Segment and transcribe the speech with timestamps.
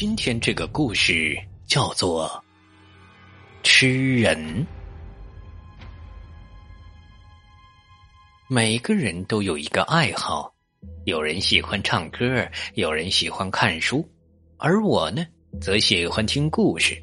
[0.00, 2.28] 今天这个故事叫做
[3.68, 4.38] 《吃人》。
[8.48, 10.54] 每个人都有一个爱好，
[11.04, 14.08] 有人喜欢唱歌，有人喜欢看书，
[14.56, 15.26] 而我呢，
[15.60, 16.96] 则喜欢听故事，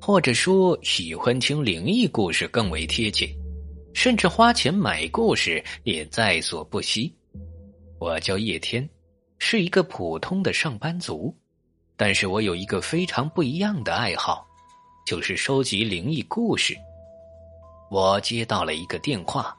[0.00, 3.28] 或者说喜欢听灵异故事更为贴切，
[3.94, 7.12] 甚至花钱买故事也在所不惜。
[7.98, 8.88] 我叫叶天，
[9.40, 11.36] 是一个普通的上班族。
[11.98, 14.46] 但是我有一个非常不一样的爱好，
[15.04, 16.78] 就是收集灵异故事。
[17.90, 19.54] 我接到了一个电话，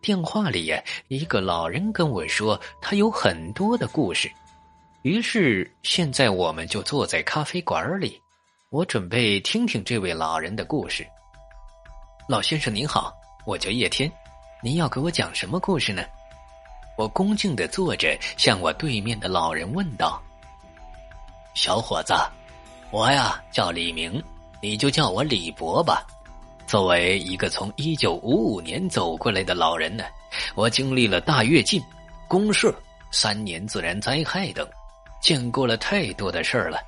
[0.00, 4.32] 电话里呀，一个老人跟我说他有很多的故事。
[5.02, 8.18] 于是现在我们就坐在咖啡馆里，
[8.70, 11.06] 我准备听听这位老人的故事。
[12.26, 13.12] 老先生您好，
[13.44, 14.10] 我叫叶天，
[14.62, 16.02] 您要给我讲什么故事呢？
[16.96, 20.22] 我恭敬的坐着，向我对面的老人问道。
[21.56, 22.12] 小伙子，
[22.90, 24.22] 我呀叫李明，
[24.60, 26.06] 你就叫我李伯吧。
[26.66, 30.04] 作为一个从一九五五年走过来的老人呢，
[30.54, 31.82] 我经历了大跃进、
[32.28, 32.74] 公社、
[33.10, 34.68] 三年自然灾害等，
[35.18, 36.78] 见过了太多的事儿了。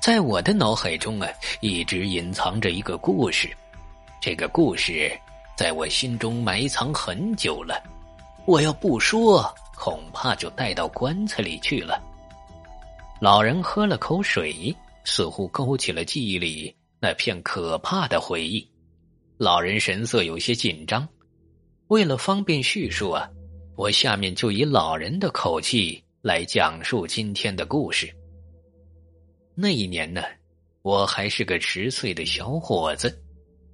[0.00, 3.50] 在我的脑海中啊，一直隐藏着一个故事，
[4.20, 5.10] 这个故事
[5.56, 7.82] 在我心中埋藏很久了。
[8.44, 12.00] 我要不说，恐怕就带到棺材里去了。
[13.18, 18.68] 老人喝了口水，似乎勾起了记忆里那片可怕的回忆。
[19.38, 21.08] 老人神色有些紧张，
[21.86, 23.26] 为了方便叙述啊，
[23.74, 28.06] 我下面就以老人的口气来讲述今天的故事。
[29.54, 30.22] 那一年呢，
[30.82, 33.18] 我还是个十岁的小伙子，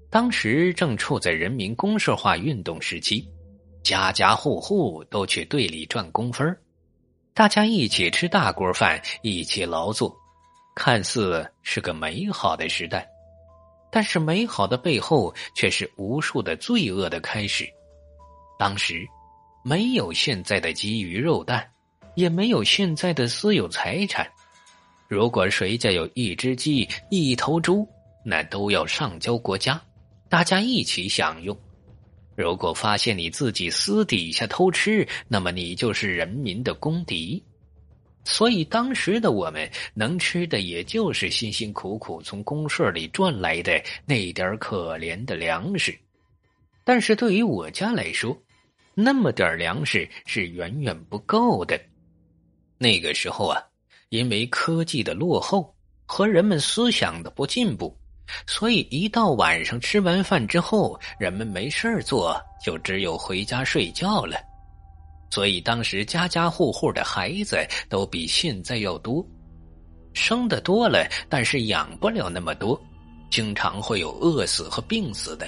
[0.08, 3.28] 当时正处在人民公社化运动时期，
[3.82, 6.56] 家家户户都去队里赚工分
[7.34, 10.14] 大家一起吃大锅饭，一起劳作，
[10.74, 13.08] 看似是个美好的时代，
[13.90, 17.66] 但是美好的背后却是无数的罪恶的开始。
[18.58, 19.06] 当时
[19.64, 21.66] 没有现在的鸡鱼肉蛋，
[22.16, 24.30] 也没有现在的私有财产。
[25.08, 27.88] 如果谁家有一只鸡、一头猪，
[28.22, 29.80] 那都要上交国家，
[30.28, 31.58] 大家一起享用。
[32.34, 37.42] 如果发现你自己私底下偷吃，那么你就是人民的公敌。
[38.24, 45.98] 所以当时的我们能吃的，也就是辛辛苦苦从公社里赚来的那点可怜的粮食。
[46.84, 48.40] 但是对于我家来说，
[48.94, 51.80] 那么点粮食是远远不够的。
[52.78, 53.60] 那个时候啊，
[54.08, 55.74] 因为科技的落后
[56.06, 57.96] 和人们思想的不进步。
[58.46, 64.36] 所以，一到晚上吃完饭之后，人们没事做，就只有回家睡觉了。
[65.30, 69.24] 所以，当时家家户户的孩子都比现在要多，
[70.14, 72.80] 生的多了，但是养不了那么多，
[73.30, 75.46] 经常会有饿死和病死的。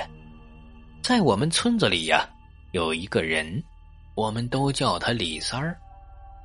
[1.03, 2.29] 在我们村子里呀，
[2.73, 3.63] 有一个人，
[4.15, 5.79] 我们都叫他李三儿。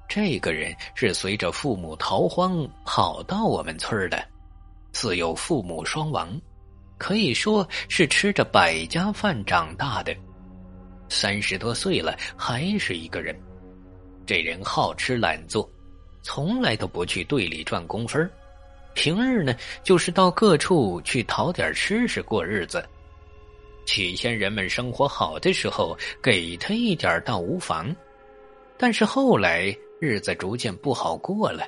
[0.08, 4.22] 这个人是随着父母逃荒跑到我们村的。
[4.92, 6.40] 自幼父母双亡，
[6.98, 10.16] 可以说是吃着百家饭长大的。
[11.08, 13.36] 三十多岁了，还是一个人。
[14.26, 15.68] 这人好吃懒做，
[16.22, 18.30] 从来都不去队里赚工分
[18.94, 22.84] 平日呢，就是到各处去讨点吃食过日子。
[23.86, 27.96] 起先人们生活好的时候，给他一点倒无妨。
[28.78, 31.68] 但是后来日子逐渐不好过了。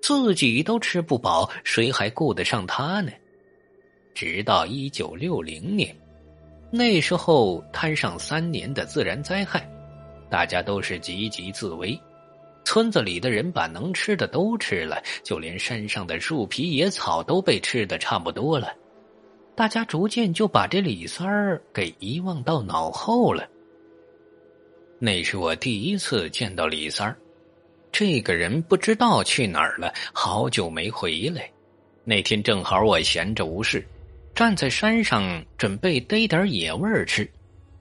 [0.00, 3.12] 自己都吃不饱，谁还顾得上他呢？
[4.14, 5.94] 直到一九六零年，
[6.70, 9.68] 那时候摊上三年的自然灾害，
[10.30, 11.98] 大家都是积极自危。
[12.64, 18.74] 村子里的人把能吃的都吃了，就连山上的树皮野草都被吃的差不多了。
[19.54, 23.48] 大家逐渐就把这李三儿给遗忘到脑后了。
[24.98, 27.16] 那是我第一次见到李三儿。
[27.98, 31.50] 这个人不知道去哪儿了，好久没回来。
[32.04, 33.84] 那天正好我闲着无事，
[34.36, 37.28] 站在山上准备逮点野味吃，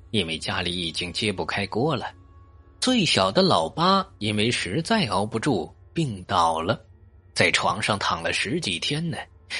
[0.09, 2.11] 因为家里已经揭不开锅了。
[2.79, 6.83] 最小的老八因为实在熬不住，病倒了，
[7.35, 9.19] 在床上躺了十几天呢，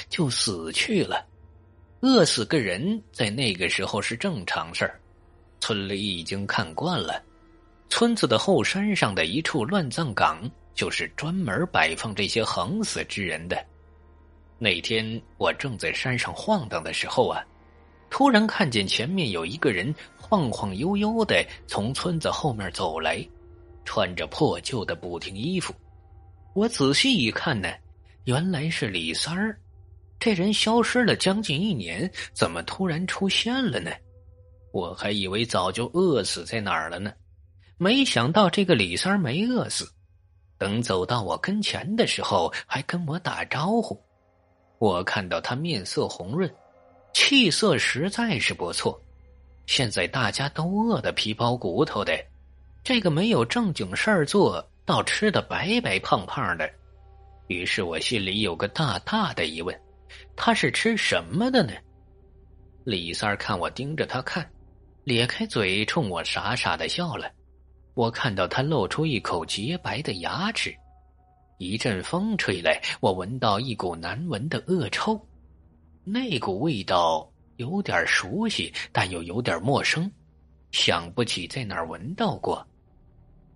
[0.10, 1.24] 就死去了。
[2.00, 5.00] 饿死个人在那个时候是正常事儿，
[5.60, 7.21] 村里已经看惯了。
[7.89, 13.57] 村子的后山上的一处乱葬岗，就是专门摆放这些横死之人的。
[14.60, 17.44] 那天我正在山上晃荡的时候啊，
[18.10, 23.25] 突然看见前面有一个人晃晃悠悠的从村子后面走来，
[23.86, 25.74] 穿着破旧的补丁衣服。
[26.54, 27.72] 我仔细一看呢，
[28.25, 29.57] 原来是李三儿。
[30.19, 33.92] 这人消失了将近一年，怎么突然出现了呢？
[34.74, 37.13] 我还以为早就饿死在哪儿了呢，
[37.77, 39.88] 没想到这个李三没饿死。
[40.57, 44.00] 等走到我跟前的时候，还跟我打招呼。
[44.79, 46.51] 我看到他面色红润，
[47.13, 49.00] 气色实在是不错。
[49.68, 52.18] 现在大家都饿得皮包骨头的，
[52.83, 56.68] 这个没有正经事儿做，倒吃的白白胖胖的。
[57.47, 59.79] 于是我心里有个大大的疑问。
[60.35, 61.74] 他是吃什么的呢？
[62.85, 64.50] 李三看我盯着他看，
[65.03, 67.29] 咧开嘴冲我傻傻的笑了。
[67.98, 70.72] 我看到他露出一口洁白的牙齿。
[71.58, 75.20] 一阵风吹来，我闻到一股难闻的恶臭，
[76.04, 80.12] 那股味道有点熟悉，但又有点陌生，
[80.70, 82.64] 想不起在哪儿闻到过。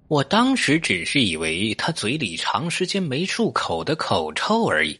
[0.08, 5.00] 我当时只是以为他嘴里长时间没漱口的口臭而已，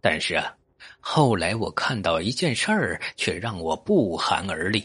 [0.00, 0.56] 但是啊。
[1.00, 4.82] 后来我看到一件事儿，却让我不寒而栗。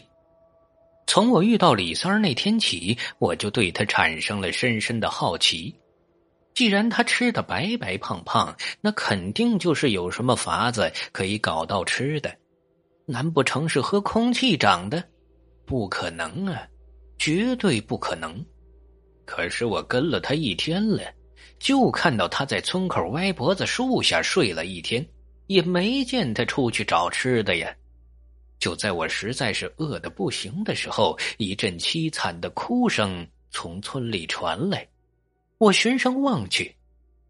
[1.10, 5.74] 从我遇到李三那天起，我就对他产生了深深的好奇。
[6.54, 12.32] 既然他吃的白白胖胖，那肯定就是有什么法子可以搞到吃的。
[13.06, 15.02] 难不成是喝空气长的？
[15.66, 16.62] 不可能啊，
[17.18, 18.46] 绝对不可能。
[19.24, 21.02] 可是我跟了他一天了，
[21.58, 25.04] 就看到他在村口歪脖子树下睡了一天。
[25.48, 27.74] 也没见他出去找吃的呀！
[28.60, 34.86] 就在我实在是饿得不行的时候，一阵凄惨的哭声从村里传来。
[35.56, 36.76] 我循声望去，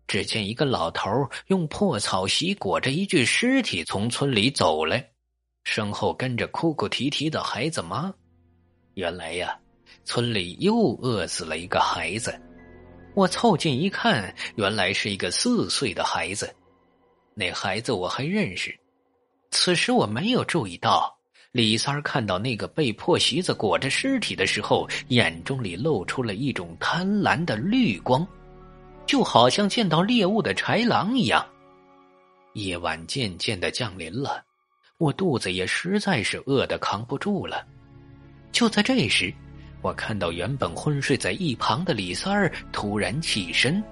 [0.08, 1.08] 只见一个老头
[1.46, 5.08] 用破草席裹着一具尸体从村里走来，
[5.62, 8.12] 身后跟着哭哭啼啼的孩子妈。
[8.94, 9.56] 原来呀，
[10.04, 12.38] 村里又饿死了一个孩子。
[13.14, 16.52] 我凑近一看，原来是一个四岁的孩子。
[17.34, 18.76] 那孩子我还认识，
[19.52, 21.16] 此时我没有注意到
[21.52, 28.24] 李三儿看到那个被破席子裹着尸体的时候，眼中里露出了一种贪婪的绿光，
[29.04, 31.44] 就好像见到猎物的豺狼一样。
[32.52, 34.44] 夜晚渐渐的降临了，
[34.98, 37.66] 我肚子也实在是饿得扛不住了。
[38.52, 39.34] 就在这时，
[39.82, 43.82] 我看到原本昏睡在一旁的李三儿突然起身。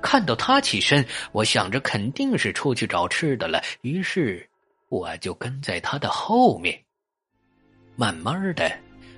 [0.00, 4.48] 看到他起身，我想着肯定是出去找吃的了，于是
[4.88, 6.82] 我就跟在他的后面。
[7.96, 8.70] 慢慢的，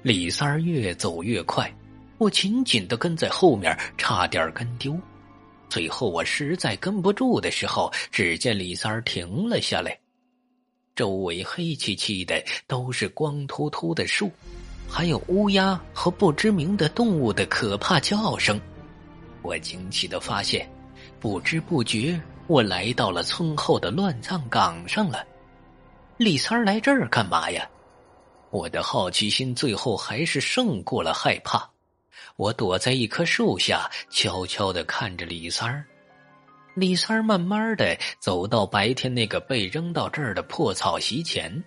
[0.02, 1.68] 李三儿越走越快，
[2.16, 4.98] 我紧紧的跟在后面，差点跟丢。
[5.68, 9.98] 最后我实在跟不住的时候，只见李三儿停了下来，
[10.94, 14.30] 周围黑漆漆的，都是光秃秃的树，
[14.88, 18.60] 还有乌鸦和不知名的动物的可怕叫声。
[19.42, 20.68] 我惊奇的发现。
[21.20, 25.26] 不知不觉，我来到了村后的乱葬岗上了。
[26.16, 27.68] 李三儿来这儿干嘛呀？
[28.50, 31.70] 我的好奇心最后还是胜过了害怕。
[32.36, 35.84] 我躲在一棵树下，悄悄的看着李三儿。
[36.74, 41.62] 李三儿慢慢的走到白天那个被扔到这儿的破草席前，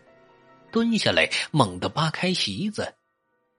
[0.72, 2.94] 蹲下来，猛地扒开席子，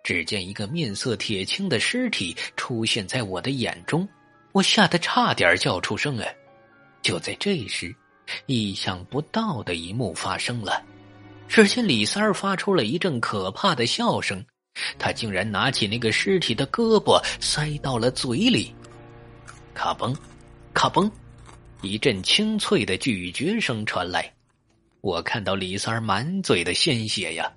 [0.03, 4.09] 只见一个面色铁青的尸体出现在我的眼中。
[4.53, 6.35] 我吓得差点叫出声来。
[7.03, 7.95] 就在这时，
[8.47, 10.83] 意想不到的一幕发生了。
[11.53, 14.43] 只见李三儿发出了一阵可怕的笑声，
[14.99, 18.75] 他竟然拿起那个尸体的胳膊塞到了嘴里，
[19.75, 20.17] 咔嘣，
[20.73, 21.11] 咔嘣，
[21.83, 24.33] 一阵清脆的咀嚼声传来。
[25.03, 27.53] 我看到李三儿满嘴的鲜血呀，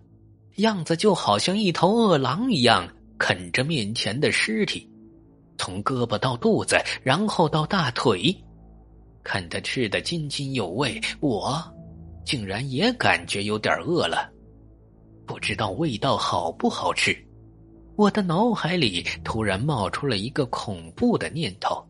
[0.58, 2.86] 样子就好像一头饿狼一样
[3.18, 4.86] 啃着面前的尸体。
[5.58, 8.36] 从胳膊到肚子，然后到大腿，
[9.24, 11.64] 看他吃的津津有味，我
[12.26, 14.30] 竟然也感觉有点饿了。
[15.26, 17.16] 不知道味道好不好吃，
[17.96, 21.82] 我的脑海里突然冒出了一个恐怖的念头。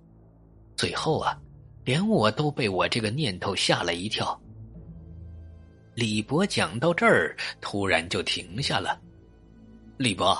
[0.75, 1.35] 最后啊，
[1.83, 4.39] 连我都被我这个念头吓了一跳。
[5.95, 8.99] 李博讲到这儿，突然就停下了。
[9.97, 10.37] 李博，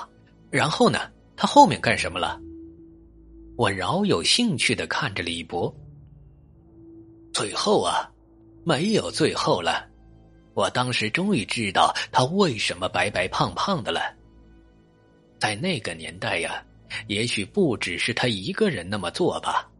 [0.50, 1.00] 然后呢？
[1.38, 2.40] 他后面干什么了？
[3.56, 5.74] 我饶有兴趣的看着李博。
[7.32, 8.10] 最后啊，
[8.66, 9.86] 没有最后了。
[10.52, 14.00] 我当时终于知道他为什么白白胖胖的了。
[15.38, 16.60] 在那个年代呀，
[17.06, 19.70] 也许不只是他一个人那么做吧。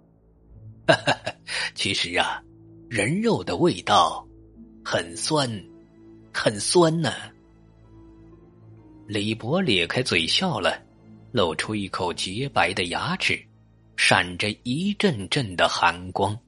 [0.87, 1.17] 哈哈，
[1.75, 2.41] 其实啊，
[2.89, 4.25] 人肉的味道
[4.85, 5.51] 很酸，
[6.33, 7.13] 很酸呢。
[9.09, 10.81] 李博咧开嘴笑了，
[11.33, 13.37] 露出一口洁白的牙齿。
[13.97, 16.39] 闪着一阵阵的寒光。